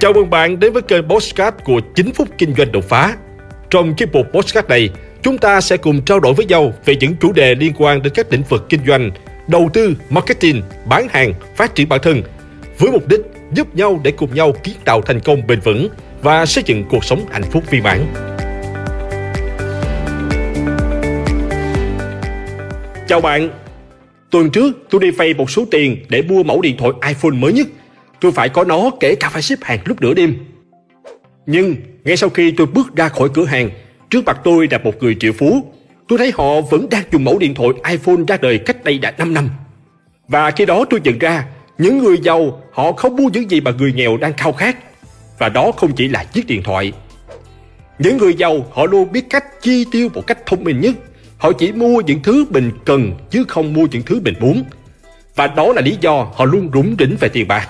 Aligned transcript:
Chào 0.00 0.12
mừng 0.12 0.30
bạn 0.30 0.60
đến 0.60 0.72
với 0.72 0.82
kênh 0.82 1.08
Postcard 1.08 1.56
của 1.64 1.80
9 1.94 2.12
phút 2.12 2.28
kinh 2.38 2.54
doanh 2.54 2.72
đột 2.72 2.84
phá. 2.88 3.16
Trong 3.70 3.94
chiếc 3.94 4.12
mục 4.12 4.26
Postcard 4.32 4.68
này, 4.68 4.90
chúng 5.22 5.38
ta 5.38 5.60
sẽ 5.60 5.76
cùng 5.76 6.02
trao 6.02 6.20
đổi 6.20 6.34
với 6.34 6.46
nhau 6.46 6.72
về 6.84 6.96
những 6.96 7.16
chủ 7.20 7.32
đề 7.32 7.54
liên 7.54 7.72
quan 7.78 8.02
đến 8.02 8.12
các 8.16 8.32
lĩnh 8.32 8.42
vực 8.48 8.66
kinh 8.68 8.80
doanh, 8.86 9.10
đầu 9.48 9.70
tư, 9.72 9.94
marketing, 10.10 10.62
bán 10.86 11.08
hàng, 11.10 11.32
phát 11.56 11.74
triển 11.74 11.88
bản 11.88 12.00
thân, 12.02 12.22
với 12.78 12.90
mục 12.90 13.08
đích 13.08 13.20
giúp 13.52 13.76
nhau 13.76 14.00
để 14.04 14.10
cùng 14.10 14.34
nhau 14.34 14.52
kiến 14.64 14.74
tạo 14.84 15.02
thành 15.02 15.20
công 15.20 15.46
bền 15.46 15.60
vững 15.60 15.88
và 16.22 16.46
xây 16.46 16.64
dựng 16.66 16.84
cuộc 16.90 17.04
sống 17.04 17.24
hạnh 17.30 17.44
phúc 17.50 17.64
viên 17.70 17.82
mãn. 17.82 18.06
Chào 23.08 23.20
bạn, 23.20 23.48
tuần 24.30 24.50
trước 24.50 24.70
tôi 24.90 25.00
đi 25.00 25.10
vay 25.10 25.34
một 25.34 25.50
số 25.50 25.64
tiền 25.70 25.96
để 26.08 26.22
mua 26.22 26.42
mẫu 26.42 26.60
điện 26.60 26.76
thoại 26.78 26.92
iPhone 27.08 27.38
mới 27.38 27.52
nhất. 27.52 27.66
Tôi 28.20 28.32
phải 28.32 28.48
có 28.48 28.64
nó 28.64 28.90
kể 29.00 29.14
cả 29.14 29.28
phải 29.28 29.42
xếp 29.42 29.58
hàng 29.62 29.78
lúc 29.84 30.00
nửa 30.00 30.14
đêm. 30.14 30.34
Nhưng 31.46 31.76
ngay 32.04 32.16
sau 32.16 32.30
khi 32.30 32.50
tôi 32.50 32.66
bước 32.66 32.96
ra 32.96 33.08
khỏi 33.08 33.28
cửa 33.34 33.44
hàng, 33.44 33.70
trước 34.10 34.24
mặt 34.24 34.40
tôi 34.44 34.68
là 34.70 34.78
một 34.78 35.02
người 35.02 35.16
triệu 35.20 35.32
phú. 35.32 35.72
Tôi 36.08 36.18
thấy 36.18 36.32
họ 36.34 36.60
vẫn 36.60 36.88
đang 36.90 37.04
dùng 37.12 37.24
mẫu 37.24 37.38
điện 37.38 37.54
thoại 37.54 37.68
iPhone 37.90 38.24
ra 38.28 38.36
đời 38.36 38.58
cách 38.58 38.84
đây 38.84 38.98
đã 38.98 39.12
5 39.18 39.34
năm. 39.34 39.48
Và 40.28 40.50
khi 40.50 40.66
đó 40.66 40.84
tôi 40.90 41.00
nhận 41.04 41.18
ra, 41.18 41.44
những 41.78 41.98
người 41.98 42.18
giàu 42.22 42.62
họ 42.72 42.92
không 42.92 43.16
mua 43.16 43.28
những 43.32 43.50
gì 43.50 43.60
mà 43.60 43.70
người 43.78 43.92
nghèo 43.92 44.16
đang 44.16 44.32
khao 44.32 44.52
khát. 44.52 44.76
Và 45.38 45.48
đó 45.48 45.72
không 45.72 45.92
chỉ 45.92 46.08
là 46.08 46.24
chiếc 46.24 46.46
điện 46.46 46.62
thoại. 46.62 46.92
Những 47.98 48.16
người 48.16 48.34
giàu 48.34 48.66
họ 48.72 48.86
luôn 48.86 49.12
biết 49.12 49.30
cách 49.30 49.44
chi 49.62 49.84
tiêu 49.92 50.08
một 50.14 50.26
cách 50.26 50.46
thông 50.46 50.64
minh 50.64 50.80
nhất 50.80 50.94
Họ 51.38 51.52
chỉ 51.52 51.72
mua 51.72 52.00
những 52.00 52.22
thứ 52.22 52.44
mình 52.50 52.70
cần 52.84 53.12
chứ 53.30 53.44
không 53.48 53.72
mua 53.72 53.86
những 53.90 54.02
thứ 54.02 54.20
mình 54.24 54.34
muốn. 54.40 54.64
Và 55.36 55.46
đó 55.46 55.72
là 55.72 55.82
lý 55.82 55.96
do 56.00 56.28
họ 56.34 56.44
luôn 56.44 56.70
rủng 56.74 56.96
rỉnh 56.98 57.16
về 57.20 57.28
tiền 57.28 57.48
bạc. 57.48 57.68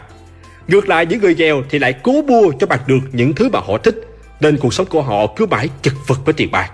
Ngược 0.69 0.89
lại 0.89 1.07
những 1.07 1.21
người 1.21 1.35
nghèo 1.35 1.63
thì 1.71 1.79
lại 1.79 1.93
cố 2.03 2.23
mua 2.23 2.53
cho 2.61 2.67
bằng 2.67 2.81
được 2.87 2.99
những 3.13 3.35
thứ 3.35 3.49
mà 3.53 3.61
họ 3.61 3.79
thích, 3.79 4.01
nên 4.41 4.59
cuộc 4.59 4.75
sống 4.75 4.87
của 4.87 5.03
họ 5.03 5.27
cứ 5.37 5.47
mãi 5.47 5.69
chật 5.83 5.95
vật 6.07 6.19
với 6.25 6.35
tiền 6.35 6.51
bạc. 6.51 6.71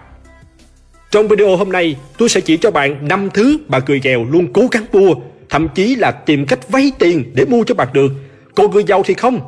Trong 1.11 1.28
video 1.28 1.56
hôm 1.56 1.73
nay, 1.73 1.97
tôi 2.19 2.28
sẽ 2.28 2.41
chỉ 2.41 2.56
cho 2.56 2.70
bạn 2.70 3.09
5 3.09 3.28
thứ 3.34 3.59
mà 3.69 3.81
người 3.87 4.00
nghèo 4.05 4.25
luôn 4.25 4.53
cố 4.53 4.69
gắng 4.70 4.84
mua, 4.92 5.15
thậm 5.50 5.69
chí 5.75 5.95
là 5.95 6.11
tìm 6.11 6.47
cách 6.47 6.69
vay 6.69 6.92
tiền 6.98 7.33
để 7.34 7.45
mua 7.45 7.65
cho 7.65 7.75
bạn 7.75 7.89
được. 7.92 8.12
Còn 8.55 8.70
người 8.70 8.84
giàu 8.84 9.03
thì 9.03 9.15
không. 9.15 9.41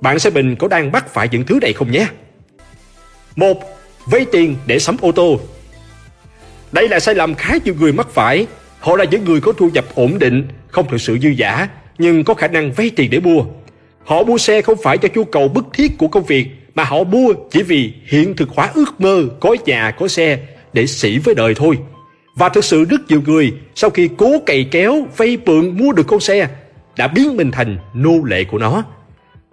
Bạn 0.00 0.18
sẽ 0.18 0.30
mình 0.30 0.56
có 0.56 0.68
đang 0.68 0.92
bắt 0.92 1.14
phải 1.14 1.28
những 1.32 1.44
thứ 1.44 1.58
này 1.62 1.72
không 1.72 1.90
nhé. 1.90 2.06
một 3.36 3.56
Vay 4.06 4.26
tiền 4.32 4.56
để 4.66 4.78
sắm 4.78 4.96
ô 5.00 5.12
tô 5.12 5.38
đây 6.74 6.88
là 6.88 7.00
sai 7.00 7.14
lầm 7.14 7.34
khá 7.34 7.54
nhiều 7.64 7.74
người 7.80 7.92
mắc 7.92 8.06
phải. 8.10 8.46
Họ 8.80 8.96
là 8.96 9.04
những 9.04 9.24
người 9.24 9.40
có 9.40 9.52
thu 9.52 9.70
nhập 9.74 9.84
ổn 9.94 10.18
định, 10.18 10.48
không 10.68 10.88
thực 10.88 11.00
sự 11.00 11.18
dư 11.22 11.28
giả, 11.28 11.68
nhưng 11.98 12.24
có 12.24 12.34
khả 12.34 12.48
năng 12.48 12.72
vay 12.72 12.90
tiền 12.96 13.10
để 13.10 13.20
mua. 13.20 13.44
Họ 14.04 14.24
mua 14.24 14.38
xe 14.38 14.62
không 14.62 14.78
phải 14.82 14.98
cho 14.98 15.08
nhu 15.14 15.24
cầu 15.24 15.48
bức 15.48 15.64
thiết 15.72 15.98
của 15.98 16.08
công 16.08 16.24
việc, 16.24 16.46
mà 16.74 16.84
họ 16.84 17.04
mua 17.04 17.34
chỉ 17.50 17.62
vì 17.62 17.92
hiện 18.06 18.36
thực 18.36 18.48
hóa 18.48 18.70
ước 18.74 19.00
mơ 19.00 19.24
có 19.40 19.56
nhà 19.64 19.90
có 19.90 20.08
xe 20.08 20.38
để 20.72 20.86
xỉ 20.86 21.18
với 21.18 21.34
đời 21.34 21.54
thôi. 21.56 21.78
Và 22.36 22.48
thực 22.48 22.64
sự 22.64 22.84
rất 22.84 23.00
nhiều 23.08 23.22
người 23.26 23.52
sau 23.74 23.90
khi 23.90 24.08
cố 24.16 24.38
cày 24.46 24.68
kéo, 24.70 25.06
vay 25.16 25.38
mượn 25.46 25.78
mua 25.78 25.92
được 25.92 26.06
con 26.06 26.20
xe 26.20 26.48
đã 26.96 27.08
biến 27.08 27.36
mình 27.36 27.50
thành 27.50 27.78
nô 27.94 28.24
lệ 28.24 28.44
của 28.44 28.58
nó. 28.58 28.84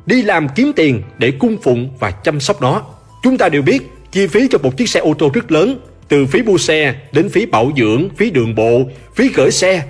Đi 0.05 0.21
làm 0.21 0.47
kiếm 0.55 0.71
tiền 0.75 1.01
để 1.17 1.31
cung 1.31 1.57
phụng 1.63 1.89
và 1.99 2.11
chăm 2.11 2.39
sóc 2.39 2.61
nó. 2.61 2.81
Chúng 3.23 3.37
ta 3.37 3.49
đều 3.49 3.61
biết 3.61 3.81
chi 4.11 4.27
phí 4.27 4.47
cho 4.47 4.57
một 4.57 4.77
chiếc 4.77 4.89
xe 4.89 4.99
ô 4.99 5.13
tô 5.19 5.31
rất 5.33 5.51
lớn 5.51 5.79
từ 6.07 6.25
phí 6.25 6.41
mua 6.41 6.57
xe 6.57 6.95
đến 7.11 7.29
phí 7.29 7.45
bảo 7.45 7.71
dưỡng, 7.77 8.09
phí 8.17 8.29
đường 8.29 8.55
bộ, 8.55 8.83
phí 9.15 9.29
gửi 9.35 9.51
xe. 9.51 9.83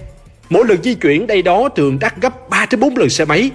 Mỗi 0.49 0.65
lần 0.67 0.83
di 0.83 0.93
chuyển 0.93 1.27
đây 1.27 1.41
đó 1.41 1.69
thường 1.75 1.97
đắt 1.99 2.21
gấp 2.21 2.49
3 2.49 2.65
đến 2.71 2.79
4 2.79 2.97
lần 2.97 3.09
xe 3.09 3.25
máy. 3.25 3.51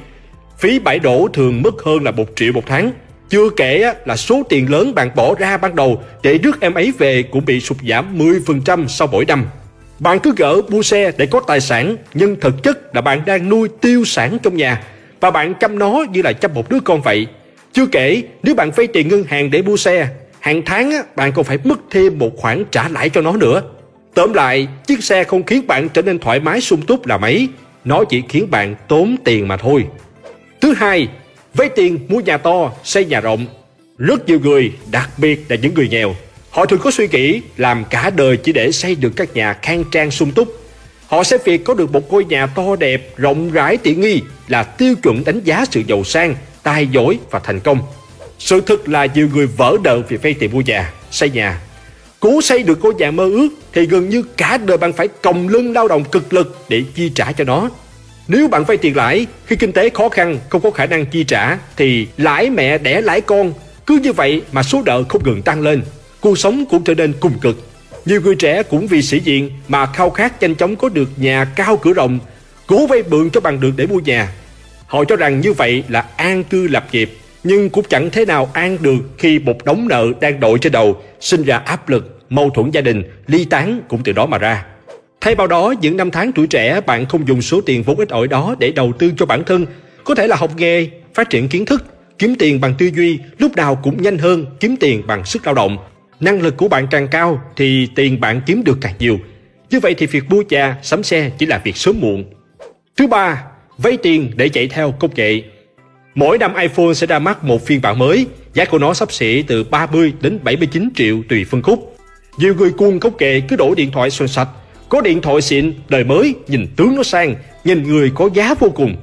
Phí 0.59 0.79
bãi 0.79 0.99
đổ 0.99 1.29
thường 1.33 1.63
mất 1.63 1.83
hơn 1.85 2.05
là 2.05 2.11
1 2.11 2.25
triệu 2.37 2.53
một 2.53 2.63
tháng. 2.67 2.93
Chưa 3.29 3.51
kể 3.57 3.95
là 4.05 4.17
số 4.17 4.43
tiền 4.49 4.71
lớn 4.71 4.95
bạn 4.95 5.11
bỏ 5.17 5.35
ra 5.39 5.57
ban 5.57 5.77
đầu 5.77 6.03
để 6.23 6.39
rước 6.39 6.61
em 6.61 6.75
ấy 6.75 6.93
về 6.99 7.23
cũng 7.23 7.45
bị 7.45 7.61
sụt 7.61 7.77
giảm 7.89 8.19
10% 8.19 8.87
sau 8.87 9.09
mỗi 9.13 9.25
năm. 9.25 9.47
Bạn 9.99 10.19
cứ 10.19 10.33
gỡ 10.37 10.61
mua 10.69 10.83
xe 10.83 11.13
để 11.17 11.27
có 11.27 11.41
tài 11.41 11.61
sản, 11.61 11.97
nhưng 12.15 12.41
thực 12.41 12.63
chất 12.63 12.95
là 12.95 13.01
bạn 13.01 13.23
đang 13.27 13.49
nuôi 13.49 13.69
tiêu 13.81 14.05
sản 14.05 14.39
trong 14.43 14.57
nhà 14.57 14.83
và 15.21 15.31
bạn 15.31 15.55
chăm 15.55 15.79
nó 15.79 16.05
như 16.13 16.23
là 16.23 16.33
chăm 16.33 16.55
một 16.55 16.71
đứa 16.71 16.81
con 16.81 17.03
vậy. 17.03 17.27
Chưa 17.73 17.87
kể, 17.87 18.23
nếu 18.43 18.55
bạn 18.55 18.71
vay 18.71 18.87
tiền 18.87 19.09
ngân 19.09 19.25
hàng 19.25 19.51
để 19.51 19.63
mua 19.63 19.77
xe 19.77 20.09
hàng 20.41 20.63
tháng 20.67 20.93
bạn 21.17 21.33
còn 21.33 21.45
phải 21.45 21.59
mất 21.65 21.79
thêm 21.91 22.19
một 22.19 22.31
khoản 22.37 22.65
trả 22.71 22.89
lãi 22.89 23.09
cho 23.09 23.21
nó 23.21 23.37
nữa. 23.37 23.63
Tóm 24.15 24.33
lại, 24.33 24.69
chiếc 24.87 25.05
xe 25.05 25.25
không 25.25 25.43
khiến 25.43 25.67
bạn 25.67 25.89
trở 25.89 26.03
nên 26.03 26.19
thoải 26.19 26.41
mái 26.41 26.61
sung 26.61 26.83
túc 26.83 27.07
là 27.07 27.19
mấy, 27.19 27.49
nó 27.85 28.05
chỉ 28.05 28.23
khiến 28.29 28.51
bạn 28.51 28.75
tốn 28.89 29.17
tiền 29.25 29.49
mà 29.49 29.57
thôi. 29.57 29.85
Thứ 30.61 30.75
hai, 30.75 31.09
vay 31.55 31.69
tiền 31.69 31.99
mua 32.09 32.21
nhà 32.21 32.37
to, 32.37 32.73
xây 32.85 33.05
nhà 33.05 33.21
rộng. 33.21 33.47
Rất 33.99 34.29
nhiều 34.29 34.41
người, 34.41 34.73
đặc 34.91 35.11
biệt 35.19 35.45
là 35.49 35.57
những 35.57 35.75
người 35.75 35.89
nghèo, 35.89 36.17
họ 36.51 36.67
thường 36.67 36.81
có 36.83 36.91
suy 36.91 37.09
nghĩ 37.09 37.41
làm 37.57 37.85
cả 37.91 38.11
đời 38.11 38.37
chỉ 38.37 38.53
để 38.53 38.73
xây 38.73 38.95
được 38.95 39.13
các 39.17 39.35
nhà 39.35 39.53
khang 39.63 39.85
trang 39.93 40.11
sung 40.11 40.33
túc. 40.33 40.61
Họ 41.07 41.25
sẽ 41.25 41.39
việc 41.45 41.65
có 41.65 41.75
được 41.75 41.93
một 41.93 42.13
ngôi 42.13 42.25
nhà 42.25 42.47
to 42.47 42.77
đẹp, 42.77 43.17
rộng 43.17 43.51
rãi 43.51 43.77
tiện 43.77 44.01
nghi 44.01 44.23
là 44.49 44.63
tiêu 44.63 44.95
chuẩn 45.03 45.25
đánh 45.25 45.41
giá 45.41 45.65
sự 45.71 45.83
giàu 45.87 46.05
sang, 46.05 46.35
tài 46.63 46.87
giỏi 46.87 47.19
và 47.31 47.39
thành 47.39 47.61
công. 47.61 47.79
Sự 48.39 48.61
thật 48.61 48.89
là 48.89 49.07
nhiều 49.07 49.29
người 49.35 49.47
vỡ 49.47 49.77
nợ 49.85 50.03
vì 50.09 50.17
vay 50.17 50.35
tiền 50.35 50.51
mua 50.53 50.61
nhà, 50.61 50.93
xây 51.11 51.31
nhà. 51.31 51.61
Cố 52.21 52.41
xây 52.43 52.63
được 52.63 52.85
ngôi 52.85 52.95
nhà 52.95 53.11
mơ 53.11 53.25
ước 53.25 53.49
thì 53.73 53.87
gần 53.87 54.09
như 54.09 54.23
cả 54.23 54.59
đời 54.59 54.77
bạn 54.77 54.93
phải 54.93 55.09
còng 55.09 55.49
lưng 55.49 55.73
lao 55.73 55.89
động 55.89 56.05
cực 56.05 56.33
lực 56.33 56.59
để 56.69 56.83
chi 56.95 57.13
trả 57.15 57.33
cho 57.33 57.45
nó. 57.45 57.71
Nếu 58.29 58.49
bạn 58.49 58.65
vay 58.65 58.77
tiền 58.77 58.97
lãi, 58.97 59.27
khi 59.47 59.57
kinh 59.57 59.73
tế 59.73 59.91
khó 59.91 60.09
khăn, 60.09 60.39
không 60.49 60.61
có 60.61 60.71
khả 60.71 60.87
năng 60.87 61.07
chi 61.07 61.25
trả, 61.25 61.59
thì 61.77 62.07
lãi 62.17 62.51
mẹ 62.51 62.79
đẻ 62.79 63.01
lãi 63.01 63.21
con. 63.21 63.53
Cứ 63.87 63.99
như 64.03 64.13
vậy 64.13 64.43
mà 64.53 64.63
số 64.63 64.83
nợ 64.87 65.05
không 65.09 65.25
ngừng 65.25 65.43
tăng 65.43 65.61
lên, 65.61 65.83
cuộc 66.21 66.39
sống 66.39 66.65
cũng 66.71 66.85
trở 66.85 66.95
nên 66.95 67.13
cùng 67.21 67.39
cực. 67.39 67.57
Nhiều 68.05 68.21
người 68.21 68.35
trẻ 68.35 68.63
cũng 68.63 68.87
vì 68.87 69.03
sĩ 69.03 69.21
diện 69.21 69.51
mà 69.69 69.87
khao 69.87 70.11
khát 70.11 70.43
nhanh 70.43 70.55
chóng 70.55 70.77
có 70.77 70.89
được 70.89 71.09
nhà 71.17 71.45
cao 71.45 71.77
cửa 71.77 71.93
rộng, 71.93 72.19
cố 72.67 72.87
vay 72.87 73.03
mượn 73.11 73.31
cho 73.31 73.41
bằng 73.41 73.61
được 73.61 73.71
để 73.77 73.87
mua 73.87 74.01
nhà. 74.01 74.29
Họ 74.87 75.05
cho 75.05 75.17
rằng 75.17 75.41
như 75.41 75.53
vậy 75.53 75.85
là 75.89 76.07
an 76.17 76.45
cư 76.45 76.69
lập 76.69 76.87
nghiệp, 76.93 77.19
nhưng 77.45 77.71
cũng 77.71 77.85
chẳng 77.89 78.11
thế 78.11 78.25
nào 78.25 78.51
an 78.53 78.79
được 78.81 78.99
khi 79.19 79.39
một 79.39 79.65
đống 79.65 79.89
nợ 79.89 80.07
đang 80.21 80.41
đội 80.41 80.59
trên 80.59 80.73
đầu 80.73 81.03
sinh 81.21 81.43
ra 81.43 81.57
áp 81.57 81.89
lực, 81.89 82.19
mâu 82.31 82.51
thuẫn 82.51 82.71
gia 82.71 82.81
đình, 82.81 83.03
ly 83.27 83.45
tán 83.45 83.81
cũng 83.89 84.03
từ 84.05 84.13
đó 84.13 84.27
mà 84.27 84.39
ra. 84.39 84.65
Thay 85.27 85.35
vào 85.35 85.47
đó, 85.47 85.75
những 85.81 85.97
năm 85.97 86.11
tháng 86.11 86.33
tuổi 86.33 86.47
trẻ 86.47 86.81
bạn 86.87 87.07
không 87.07 87.29
dùng 87.29 87.43
số 87.43 87.61
tiền 87.61 87.83
vốn 87.83 87.97
ít 87.99 88.09
ỏi 88.09 88.29
đó 88.29 88.55
để 88.59 88.73
đầu 88.73 88.93
tư 88.99 89.13
cho 89.17 89.27
bản 89.27 89.45
thân, 89.45 89.67
có 90.05 90.15
thể 90.15 90.27
là 90.27 90.37
học 90.37 90.51
nghề, 90.57 90.89
phát 91.15 91.31
triển 91.31 91.49
kiến 91.49 91.67
thức, 91.67 91.85
kiếm 92.19 92.35
tiền 92.39 92.61
bằng 92.61 92.75
tư 92.79 92.91
duy, 92.95 93.19
lúc 93.39 93.57
nào 93.57 93.77
cũng 93.77 94.03
nhanh 94.03 94.19
hơn 94.19 94.47
kiếm 94.61 94.77
tiền 94.81 95.03
bằng 95.07 95.25
sức 95.25 95.47
lao 95.47 95.55
động. 95.55 95.79
Năng 96.21 96.43
lực 96.43 96.57
của 96.57 96.69
bạn 96.69 96.87
càng 96.91 97.09
cao 97.09 97.41
thì 97.57 97.89
tiền 97.95 98.21
bạn 98.21 98.41
kiếm 98.47 98.65
được 98.65 98.79
càng 98.81 98.95
nhiều. 98.99 99.19
Như 99.71 99.81
vậy 99.81 99.95
thì 99.99 100.07
việc 100.07 100.31
mua 100.31 100.43
nhà, 100.49 100.77
sắm 100.83 101.03
xe 101.03 101.31
chỉ 101.39 101.47
là 101.47 101.59
việc 101.65 101.77
sớm 101.77 102.01
muộn. 102.01 102.25
Thứ 102.97 103.07
ba, 103.07 103.43
vay 103.79 103.97
tiền 103.97 104.31
để 104.37 104.49
chạy 104.49 104.69
theo 104.69 104.93
công 104.93 105.11
nghệ 105.15 105.43
Mỗi 106.15 106.39
năm 106.39 106.55
iPhone 106.55 106.95
sẽ 106.95 107.07
ra 107.07 107.19
mắt 107.19 107.45
một 107.45 107.67
phiên 107.67 107.81
bản 107.81 107.99
mới, 107.99 108.27
giá 108.55 108.65
của 108.65 108.79
nó 108.79 108.95
sắp 108.95 109.13
xỉ 109.13 109.43
từ 109.43 109.65
30 109.65 110.13
đến 110.21 110.39
79 110.43 110.89
triệu 110.95 111.23
tùy 111.29 111.45
phân 111.45 111.63
khúc. 111.63 111.97
Nhiều 112.39 112.55
người 112.55 112.71
cuồng 112.71 113.01
công 113.01 113.17
kệ 113.17 113.41
cứ 113.49 113.57
đổi 113.57 113.75
điện 113.77 113.91
thoại 113.91 114.11
xoay 114.11 114.29
sạch, 114.29 114.49
có 114.89 115.01
điện 115.01 115.21
thoại 115.21 115.43
xịn, 115.43 115.75
đời 115.89 116.05
mới, 116.05 116.35
nhìn 116.49 116.67
tướng 116.77 116.97
nó 116.97 117.03
sang, 117.03 117.35
nhìn 117.65 117.83
người 117.83 118.13
có 118.15 118.29
giá 118.35 118.55
vô 118.55 118.71
cùng. 118.75 118.97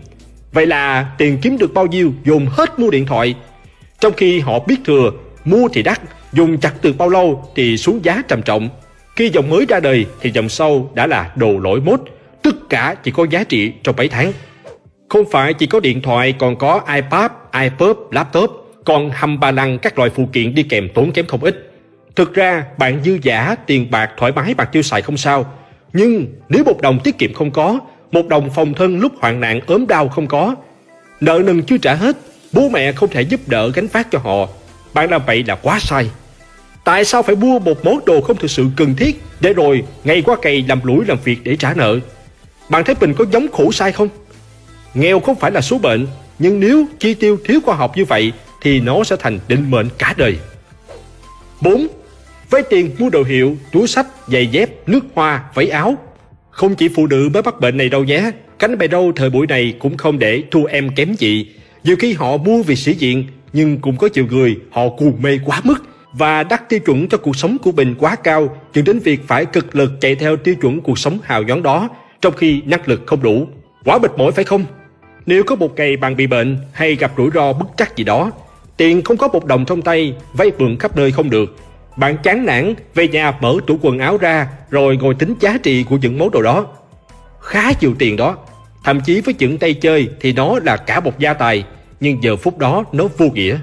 Vậy 0.51 0.65
là 0.65 1.11
tiền 1.17 1.37
kiếm 1.41 1.57
được 1.57 1.73
bao 1.73 1.87
nhiêu 1.87 2.13
dùng 2.25 2.47
hết 2.51 2.79
mua 2.79 2.89
điện 2.89 3.05
thoại. 3.05 3.35
Trong 3.99 4.13
khi 4.13 4.39
họ 4.39 4.59
biết 4.59 4.77
thừa, 4.85 5.11
mua 5.45 5.67
thì 5.73 5.83
đắt, 5.83 6.01
dùng 6.33 6.57
chặt 6.57 6.73
từ 6.81 6.93
bao 6.93 7.09
lâu 7.09 7.49
thì 7.55 7.77
xuống 7.77 8.05
giá 8.05 8.21
trầm 8.27 8.41
trọng. 8.41 8.69
Khi 9.15 9.29
dòng 9.29 9.49
mới 9.49 9.65
ra 9.69 9.79
đời 9.79 10.05
thì 10.21 10.31
dòng 10.33 10.49
sau 10.49 10.91
đã 10.93 11.07
là 11.07 11.31
đồ 11.35 11.57
lỗi 11.57 11.81
mốt, 11.81 12.01
tất 12.41 12.69
cả 12.69 12.95
chỉ 13.03 13.11
có 13.11 13.25
giá 13.29 13.43
trị 13.43 13.71
trong 13.83 13.95
7 13.95 14.07
tháng. 14.07 14.33
Không 15.09 15.25
phải 15.31 15.53
chỉ 15.53 15.65
có 15.65 15.79
điện 15.79 16.01
thoại 16.01 16.33
còn 16.39 16.55
có 16.55 16.81
iPad, 16.95 17.31
iPod, 17.61 17.97
laptop, 18.11 18.51
còn 18.85 19.11
hầm 19.13 19.39
ba 19.39 19.51
lăng 19.51 19.79
các 19.79 19.97
loại 19.97 20.09
phụ 20.09 20.29
kiện 20.33 20.55
đi 20.55 20.63
kèm 20.63 20.89
tốn 20.93 21.11
kém 21.11 21.25
không 21.25 21.43
ít. 21.43 21.71
Thực 22.15 22.33
ra 22.33 22.63
bạn 22.77 23.03
dư 23.03 23.17
giả, 23.21 23.55
tiền 23.67 23.91
bạc 23.91 24.09
thoải 24.17 24.31
mái 24.31 24.53
bạn 24.53 24.67
tiêu 24.71 24.81
xài 24.81 25.01
không 25.01 25.17
sao. 25.17 25.45
Nhưng 25.93 26.27
nếu 26.49 26.63
một 26.63 26.81
đồng 26.81 26.99
tiết 27.03 27.17
kiệm 27.17 27.33
không 27.33 27.51
có, 27.51 27.79
một 28.11 28.27
đồng 28.27 28.49
phòng 28.55 28.73
thân 28.73 28.99
lúc 28.99 29.11
hoạn 29.19 29.39
nạn 29.39 29.59
ốm 29.67 29.87
đau 29.87 30.09
không 30.09 30.27
có, 30.27 30.55
nợ 31.21 31.41
nần 31.45 31.63
chưa 31.63 31.77
trả 31.77 31.93
hết, 31.93 32.17
bố 32.51 32.69
mẹ 32.69 32.91
không 32.91 33.09
thể 33.09 33.21
giúp 33.21 33.39
đỡ 33.47 33.71
gánh 33.73 33.87
vác 33.87 34.11
cho 34.11 34.19
họ, 34.19 34.47
bạn 34.93 35.09
làm 35.11 35.21
vậy 35.25 35.43
là 35.47 35.55
quá 35.55 35.79
sai. 35.79 36.09
Tại 36.83 37.05
sao 37.05 37.23
phải 37.23 37.35
mua 37.35 37.59
một 37.59 37.85
món 37.85 38.05
đồ 38.05 38.21
không 38.21 38.37
thực 38.37 38.51
sự 38.51 38.65
cần 38.75 38.95
thiết 38.95 39.21
để 39.39 39.53
rồi 39.53 39.83
ngày 40.03 40.21
qua 40.21 40.35
cày 40.41 40.65
làm 40.67 40.79
lũi 40.83 41.05
làm 41.05 41.17
việc 41.23 41.37
để 41.43 41.55
trả 41.55 41.73
nợ? 41.73 41.99
Bạn 42.69 42.83
thấy 42.83 42.95
mình 42.99 43.13
có 43.13 43.25
giống 43.31 43.47
khổ 43.51 43.71
sai 43.71 43.91
không? 43.91 44.09
Nghèo 44.93 45.19
không 45.19 45.35
phải 45.35 45.51
là 45.51 45.61
số 45.61 45.77
bệnh, 45.77 46.07
nhưng 46.39 46.59
nếu 46.59 46.85
chi 46.99 47.13
tiêu 47.13 47.37
thiếu 47.45 47.59
khoa 47.65 47.75
học 47.75 47.97
như 47.97 48.05
vậy 48.05 48.31
thì 48.61 48.79
nó 48.79 49.03
sẽ 49.03 49.15
thành 49.19 49.39
định 49.47 49.71
mệnh 49.71 49.89
cả 49.97 50.13
đời. 50.17 50.37
4 51.61 51.87
với 52.49 52.63
tiền 52.69 52.91
mua 52.99 53.09
đồ 53.09 53.23
hiệu, 53.23 53.57
túi 53.71 53.87
sách, 53.87 54.07
giày 54.27 54.47
dép, 54.47 54.89
nước 54.89 55.05
hoa, 55.13 55.43
váy 55.53 55.67
áo. 55.67 55.97
Không 56.49 56.75
chỉ 56.75 56.89
phụ 56.95 57.07
nữ 57.07 57.29
mới 57.33 57.43
mắc 57.43 57.59
bệnh 57.59 57.77
này 57.77 57.89
đâu 57.89 58.03
nhé. 58.03 58.31
Cánh 58.59 58.77
bày 58.77 58.87
đâu 58.87 59.11
thời 59.15 59.29
buổi 59.29 59.47
này 59.47 59.73
cũng 59.79 59.97
không 59.97 60.19
để 60.19 60.43
thua 60.51 60.65
em 60.65 60.89
kém 60.95 61.15
chị. 61.15 61.47
Nhiều 61.83 61.95
khi 61.99 62.13
họ 62.13 62.37
mua 62.37 62.63
vì 62.63 62.75
sĩ 62.75 62.93
diện, 62.93 63.25
nhưng 63.53 63.77
cũng 63.77 63.97
có 63.97 64.09
nhiều 64.13 64.25
người 64.29 64.55
họ 64.71 64.89
cuồng 64.89 65.21
mê 65.21 65.39
quá 65.45 65.61
mức 65.63 65.83
và 66.13 66.43
đặt 66.43 66.69
tiêu 66.69 66.79
chuẩn 66.79 67.09
cho 67.09 67.17
cuộc 67.17 67.35
sống 67.35 67.57
của 67.63 67.71
mình 67.71 67.95
quá 67.99 68.15
cao 68.15 68.57
dẫn 68.73 68.85
đến 68.85 68.99
việc 68.99 69.27
phải 69.27 69.45
cực 69.45 69.75
lực 69.75 69.91
chạy 70.01 70.15
theo 70.15 70.37
tiêu 70.37 70.55
chuẩn 70.55 70.81
cuộc 70.81 70.99
sống 70.99 71.19
hào 71.23 71.43
nhoáng 71.43 71.63
đó 71.63 71.89
trong 72.21 72.33
khi 72.33 72.61
năng 72.65 72.81
lực 72.85 73.01
không 73.05 73.23
đủ. 73.23 73.47
Quá 73.85 73.97
mệt 73.97 74.11
mỏi 74.17 74.31
phải 74.31 74.45
không? 74.45 74.65
Nếu 75.25 75.43
có 75.43 75.55
một 75.55 75.75
ngày 75.75 75.97
bạn 75.97 76.15
bị 76.15 76.27
bệnh 76.27 76.57
hay 76.73 76.95
gặp 76.95 77.11
rủi 77.17 77.29
ro 77.33 77.53
bất 77.53 77.67
trắc 77.77 77.97
gì 77.97 78.03
đó, 78.03 78.31
tiền 78.77 79.01
không 79.01 79.17
có 79.17 79.27
một 79.27 79.45
đồng 79.45 79.65
trong 79.65 79.81
tay, 79.81 80.15
vay 80.33 80.51
mượn 80.57 80.77
khắp 80.77 80.97
nơi 80.97 81.11
không 81.11 81.29
được, 81.29 81.55
bạn 81.95 82.17
chán 82.23 82.45
nản 82.45 82.73
về 82.95 83.07
nhà 83.07 83.33
mở 83.41 83.55
tủ 83.67 83.77
quần 83.81 83.99
áo 83.99 84.17
ra 84.17 84.47
rồi 84.69 84.97
ngồi 84.97 85.15
tính 85.15 85.33
giá 85.39 85.57
trị 85.63 85.83
của 85.89 85.97
những 86.01 86.17
món 86.17 86.31
đồ 86.31 86.41
đó. 86.41 86.65
Khá 87.41 87.71
nhiều 87.81 87.95
tiền 87.99 88.15
đó, 88.15 88.37
thậm 88.83 89.01
chí 89.01 89.21
với 89.21 89.35
những 89.37 89.57
tay 89.57 89.73
chơi 89.73 90.09
thì 90.19 90.33
nó 90.33 90.59
là 90.63 90.77
cả 90.77 90.99
một 90.99 91.19
gia 91.19 91.33
tài, 91.33 91.63
nhưng 91.99 92.23
giờ 92.23 92.35
phút 92.35 92.57
đó 92.57 92.83
nó 92.91 93.07
vô 93.17 93.25
nghĩa. 93.33 93.57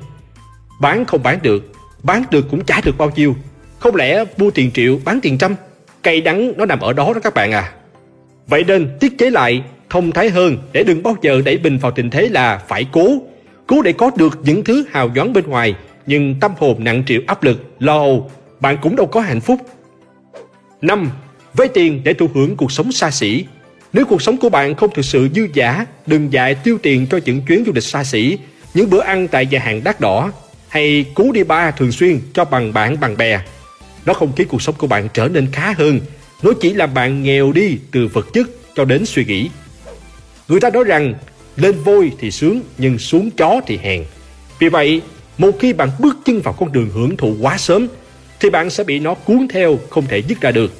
Bán 0.81 1.05
không 1.05 1.23
bán 1.23 1.38
được, 1.43 1.73
bán 2.03 2.25
được 2.31 2.47
cũng 2.50 2.65
trả 2.65 2.81
được 2.81 2.99
bao 2.99 3.11
nhiêu. 3.17 3.35
Không 3.79 3.97
lẽ 3.97 4.25
mua 4.37 4.50
tiền 4.50 4.71
triệu 4.71 4.99
bán 5.05 5.21
tiền 5.21 5.38
trăm? 5.38 5.55
Cây 6.03 6.21
đắng 6.21 6.53
nó 6.56 6.67
nằm 6.67 6.81
ở 6.81 6.93
đó 6.93 7.12
đó 7.15 7.21
các 7.23 7.35
bạn 7.35 7.53
à. 7.53 7.73
Vậy 8.47 8.65
nên 8.65 8.88
tiết 9.00 9.19
chế 9.19 9.31
lại, 9.31 9.62
thông 9.91 10.12
thái 10.12 10.31
hơn 10.31 10.59
để 10.73 10.85
đừng 10.85 11.03
bao 11.03 11.17
giờ 11.23 11.43
đẩy 11.44 11.59
mình 11.59 11.79
vào 11.79 11.93
tình 11.93 12.11
thế 12.11 12.29
là 12.29 12.59
phải 12.69 12.87
cố. 12.93 13.23
Cố 13.67 13.82
để 13.82 13.93
có 13.93 14.11
được 14.17 14.38
những 14.43 14.65
thứ 14.65 14.85
hào 14.91 15.09
nhoáng 15.09 15.32
bên 15.32 15.47
ngoài, 15.47 15.75
nhưng 16.10 16.34
tâm 16.40 16.52
hồn 16.58 16.84
nặng 16.84 17.02
triệu 17.06 17.20
áp 17.26 17.42
lực, 17.42 17.74
lo 17.78 17.98
âu, 17.98 18.30
bạn 18.60 18.78
cũng 18.82 18.96
đâu 18.96 19.06
có 19.06 19.20
hạnh 19.20 19.40
phúc. 19.40 19.60
5. 20.82 21.10
Vay 21.54 21.68
tiền 21.68 22.00
để 22.04 22.14
thụ 22.14 22.28
hưởng 22.34 22.56
cuộc 22.56 22.72
sống 22.72 22.92
xa 22.92 23.10
xỉ. 23.10 23.44
Nếu 23.92 24.04
cuộc 24.04 24.22
sống 24.22 24.36
của 24.36 24.48
bạn 24.48 24.74
không 24.74 24.90
thực 24.94 25.04
sự 25.04 25.28
dư 25.34 25.46
giả, 25.54 25.86
đừng 26.06 26.32
dại 26.32 26.54
tiêu 26.54 26.78
tiền 26.82 27.06
cho 27.10 27.20
những 27.24 27.42
chuyến 27.42 27.64
du 27.66 27.72
lịch 27.74 27.84
xa 27.84 28.04
xỉ, 28.04 28.38
những 28.74 28.90
bữa 28.90 29.00
ăn 29.00 29.28
tại 29.28 29.46
nhà 29.46 29.58
hàng 29.58 29.84
đắt 29.84 30.00
đỏ, 30.00 30.32
hay 30.68 31.04
cú 31.14 31.32
đi 31.32 31.44
bar 31.44 31.74
thường 31.76 31.92
xuyên 31.92 32.20
cho 32.32 32.44
bằng 32.44 32.72
bạn 32.72 33.00
bằng 33.00 33.16
bè. 33.16 33.40
Nó 34.06 34.12
không 34.12 34.32
khiến 34.36 34.48
cuộc 34.50 34.62
sống 34.62 34.74
của 34.78 34.86
bạn 34.86 35.08
trở 35.14 35.28
nên 35.28 35.48
khá 35.52 35.74
hơn, 35.78 36.00
nó 36.42 36.52
chỉ 36.60 36.74
làm 36.74 36.94
bạn 36.94 37.22
nghèo 37.22 37.52
đi 37.52 37.78
từ 37.92 38.06
vật 38.06 38.26
chất 38.32 38.48
cho 38.74 38.84
đến 38.84 39.06
suy 39.06 39.24
nghĩ. 39.24 39.50
Người 40.48 40.60
ta 40.60 40.70
nói 40.70 40.84
rằng 40.84 41.14
lên 41.56 41.82
vôi 41.84 42.12
thì 42.18 42.30
sướng 42.30 42.60
nhưng 42.78 42.98
xuống 42.98 43.30
chó 43.30 43.60
thì 43.66 43.78
hèn. 43.82 44.04
Vì 44.58 44.68
vậy, 44.68 45.02
một 45.40 45.50
khi 45.58 45.72
bạn 45.72 45.90
bước 45.98 46.16
chân 46.25 46.40
vào 46.40 46.54
con 46.54 46.72
đường 46.72 46.90
hưởng 46.94 47.16
thụ 47.16 47.37
quá 47.40 47.58
sớm 47.58 47.88
thì 48.40 48.50
bạn 48.50 48.70
sẽ 48.70 48.84
bị 48.84 49.00
nó 49.00 49.14
cuốn 49.14 49.48
theo 49.48 49.78
không 49.90 50.06
thể 50.06 50.19
dứt 50.19 50.40
ra 50.40 50.50
được. 50.50 50.72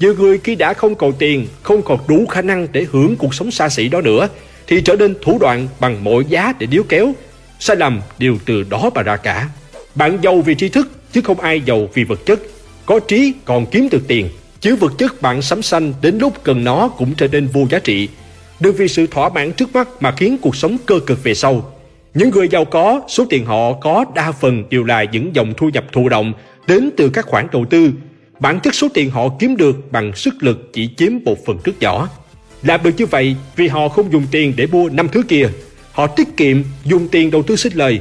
Nhiều 0.00 0.14
người 0.14 0.38
khi 0.44 0.54
đã 0.54 0.72
không 0.72 0.94
còn 0.94 1.12
tiền, 1.18 1.46
không 1.62 1.82
còn 1.82 1.98
đủ 2.08 2.26
khả 2.26 2.42
năng 2.42 2.66
để 2.72 2.86
hưởng 2.92 3.16
cuộc 3.16 3.34
sống 3.34 3.50
xa 3.50 3.68
xỉ 3.68 3.88
đó 3.88 4.00
nữa 4.00 4.28
thì 4.66 4.80
trở 4.80 4.96
nên 4.96 5.14
thủ 5.22 5.38
đoạn 5.40 5.68
bằng 5.80 6.04
mọi 6.04 6.24
giá 6.28 6.52
để 6.58 6.66
điếu 6.66 6.82
kéo. 6.82 7.12
Sai 7.60 7.76
lầm 7.76 8.00
đều 8.18 8.38
từ 8.44 8.62
đó 8.62 8.90
mà 8.94 9.02
ra 9.02 9.16
cả. 9.16 9.48
Bạn 9.94 10.18
giàu 10.22 10.40
vì 10.40 10.54
tri 10.54 10.68
thức 10.68 10.90
chứ 11.12 11.20
không 11.20 11.40
ai 11.40 11.60
giàu 11.60 11.88
vì 11.94 12.04
vật 12.04 12.26
chất. 12.26 12.40
Có 12.86 13.00
trí 13.00 13.32
còn 13.44 13.66
kiếm 13.66 13.88
được 13.90 14.02
tiền, 14.08 14.28
chứ 14.60 14.76
vật 14.76 14.92
chất 14.98 15.22
bạn 15.22 15.42
sắm 15.42 15.62
xanh 15.62 15.92
đến 16.02 16.18
lúc 16.18 16.44
cần 16.44 16.64
nó 16.64 16.88
cũng 16.88 17.14
trở 17.14 17.28
nên 17.28 17.46
vô 17.46 17.66
giá 17.70 17.78
trị. 17.78 18.08
Đừng 18.60 18.76
vì 18.76 18.88
sự 18.88 19.06
thỏa 19.06 19.28
mãn 19.28 19.52
trước 19.52 19.72
mắt 19.74 19.88
mà 20.00 20.12
khiến 20.16 20.38
cuộc 20.38 20.56
sống 20.56 20.76
cơ 20.86 21.00
cực 21.06 21.24
về 21.24 21.34
sau. 21.34 21.72
Những 22.14 22.30
người 22.30 22.48
giàu 22.48 22.64
có, 22.64 23.00
số 23.08 23.24
tiền 23.30 23.44
họ 23.44 23.72
có 23.72 24.04
đa 24.14 24.32
phần 24.32 24.64
đều 24.70 24.84
là 24.84 25.04
những 25.04 25.34
dòng 25.34 25.54
thu 25.56 25.68
nhập 25.68 25.84
thụ 25.92 26.08
động 26.08 26.32
đến 26.66 26.90
từ 26.96 27.08
các 27.08 27.26
khoản 27.26 27.46
đầu 27.52 27.64
tư. 27.70 27.90
Bản 28.40 28.60
chất 28.60 28.74
số 28.74 28.88
tiền 28.94 29.10
họ 29.10 29.28
kiếm 29.38 29.56
được 29.56 29.92
bằng 29.92 30.12
sức 30.14 30.34
lực 30.40 30.70
chỉ 30.72 30.88
chiếm 30.96 31.12
một 31.24 31.46
phần 31.46 31.58
rất 31.64 31.72
nhỏ. 31.80 32.08
Làm 32.62 32.82
được 32.82 32.90
như 32.96 33.06
vậy 33.06 33.36
vì 33.56 33.68
họ 33.68 33.88
không 33.88 34.12
dùng 34.12 34.26
tiền 34.30 34.52
để 34.56 34.66
mua 34.66 34.88
năm 34.88 35.08
thứ 35.08 35.22
kia. 35.22 35.48
Họ 35.92 36.06
tiết 36.06 36.36
kiệm 36.36 36.62
dùng 36.84 37.08
tiền 37.08 37.30
đầu 37.30 37.42
tư 37.42 37.56
sinh 37.56 37.72
lời. 37.72 38.00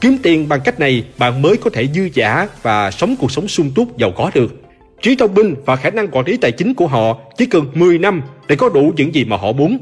Kiếm 0.00 0.18
tiền 0.22 0.48
bằng 0.48 0.60
cách 0.64 0.80
này 0.80 1.04
bạn 1.18 1.42
mới 1.42 1.56
có 1.56 1.70
thể 1.70 1.88
dư 1.94 2.08
giả 2.14 2.48
và 2.62 2.90
sống 2.90 3.16
cuộc 3.18 3.32
sống 3.32 3.48
sung 3.48 3.70
túc 3.74 3.98
giàu 3.98 4.12
có 4.16 4.30
được. 4.34 4.62
Trí 5.02 5.16
thông 5.16 5.34
minh 5.34 5.54
và 5.66 5.76
khả 5.76 5.90
năng 5.90 6.08
quản 6.08 6.26
lý 6.26 6.36
tài 6.36 6.52
chính 6.52 6.74
của 6.74 6.86
họ 6.86 7.18
chỉ 7.38 7.46
cần 7.46 7.66
10 7.74 7.98
năm 7.98 8.22
để 8.48 8.56
có 8.56 8.68
đủ 8.68 8.92
những 8.96 9.14
gì 9.14 9.24
mà 9.24 9.36
họ 9.36 9.52
muốn. 9.52 9.78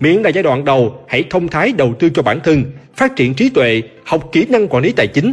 Miễn 0.00 0.22
là 0.22 0.30
giai 0.30 0.42
đoạn 0.42 0.64
đầu, 0.64 1.04
hãy 1.08 1.24
thông 1.30 1.48
thái 1.48 1.72
đầu 1.72 1.94
tư 1.98 2.10
cho 2.14 2.22
bản 2.22 2.40
thân, 2.40 2.64
phát 2.96 3.16
triển 3.16 3.34
trí 3.34 3.50
tuệ, 3.50 3.82
học 4.04 4.28
kỹ 4.32 4.46
năng 4.48 4.68
quản 4.68 4.82
lý 4.82 4.92
tài 4.92 5.06
chính. 5.06 5.32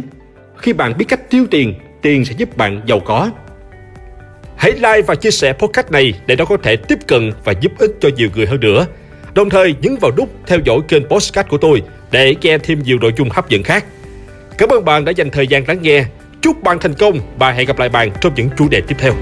Khi 0.56 0.72
bạn 0.72 0.98
biết 0.98 1.04
cách 1.08 1.30
tiêu 1.30 1.46
tiền, 1.50 1.74
tiền 2.02 2.24
sẽ 2.24 2.34
giúp 2.38 2.56
bạn 2.56 2.80
giàu 2.86 3.00
có. 3.00 3.30
Hãy 4.56 4.72
like 4.72 5.02
và 5.02 5.14
chia 5.14 5.30
sẻ 5.30 5.52
podcast 5.52 5.90
này 5.90 6.14
để 6.26 6.36
nó 6.36 6.44
có 6.44 6.56
thể 6.62 6.76
tiếp 6.76 6.98
cận 7.06 7.32
và 7.44 7.52
giúp 7.60 7.72
ích 7.78 7.90
cho 8.00 8.08
nhiều 8.16 8.28
người 8.34 8.46
hơn 8.46 8.60
nữa. 8.60 8.86
Đồng 9.34 9.50
thời 9.50 9.74
nhấn 9.82 9.96
vào 10.00 10.10
nút 10.16 10.28
theo 10.46 10.58
dõi 10.64 10.78
kênh 10.88 11.04
podcast 11.08 11.48
của 11.48 11.58
tôi 11.58 11.82
để 12.10 12.34
nghe 12.42 12.58
thêm 12.58 12.82
nhiều 12.82 12.98
nội 12.98 13.12
dung 13.16 13.28
hấp 13.30 13.48
dẫn 13.48 13.62
khác. 13.62 13.84
Cảm 14.58 14.68
ơn 14.68 14.84
bạn 14.84 15.04
đã 15.04 15.12
dành 15.12 15.30
thời 15.30 15.46
gian 15.46 15.64
lắng 15.68 15.78
nghe. 15.82 16.04
Chúc 16.42 16.62
bạn 16.62 16.78
thành 16.78 16.94
công 16.94 17.20
và 17.38 17.52
hẹn 17.52 17.66
gặp 17.66 17.78
lại 17.78 17.88
bạn 17.88 18.10
trong 18.20 18.32
những 18.34 18.48
chủ 18.56 18.68
đề 18.68 18.80
tiếp 18.80 18.96
theo. 18.98 19.12